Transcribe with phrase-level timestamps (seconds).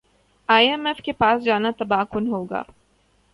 [0.49, 2.61] ئی M F کے پاس جانا تباہ کن ہوگا